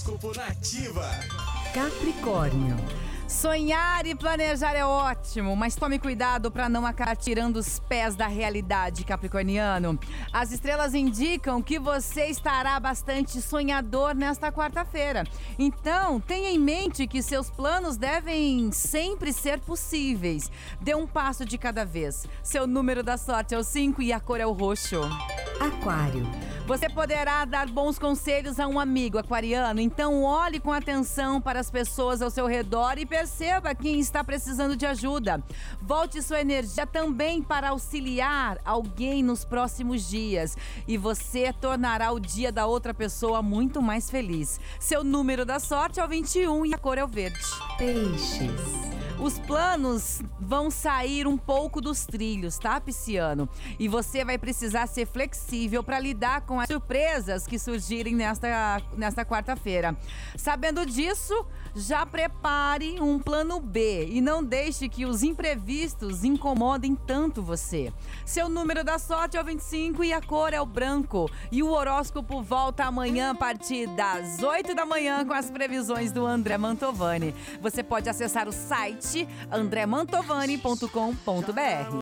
[0.00, 1.10] Horóscopo Nativa.
[1.74, 2.76] Capricórnio.
[3.28, 8.26] Sonhar e planejar é ótimo, mas tome cuidado para não acabar tirando os pés da
[8.26, 9.98] realidade, Capricorniano.
[10.32, 15.24] As estrelas indicam que você estará bastante sonhador nesta quarta-feira.
[15.58, 20.50] Então, tenha em mente que seus planos devem sempre ser possíveis.
[20.80, 22.26] Dê um passo de cada vez.
[22.42, 25.00] Seu número da sorte é o 5 e a cor é o roxo.
[25.60, 26.26] Aquário.
[26.70, 31.68] Você poderá dar bons conselhos a um amigo aquariano, então olhe com atenção para as
[31.68, 35.42] pessoas ao seu redor e perceba quem está precisando de ajuda.
[35.82, 42.52] Volte sua energia também para auxiliar alguém nos próximos dias e você tornará o dia
[42.52, 44.60] da outra pessoa muito mais feliz.
[44.78, 47.40] Seu número da sorte é o 21 e a cor é o verde.
[47.78, 48.89] Peixes.
[49.22, 53.50] Os planos vão sair um pouco dos trilhos, tá, Pisciano?
[53.78, 59.22] E você vai precisar ser flexível para lidar com as surpresas que surgirem nesta, nesta
[59.22, 59.94] quarta-feira.
[60.38, 67.42] Sabendo disso, já prepare um plano B e não deixe que os imprevistos incomodem tanto
[67.42, 67.92] você.
[68.24, 71.30] Seu número da sorte é o 25 e a cor é o branco.
[71.50, 76.26] E o horóscopo volta amanhã a partir das 8 da manhã com as previsões do
[76.26, 77.34] André Mantovani.
[77.60, 81.96] Você pode acessar o site andremantovani.com.br.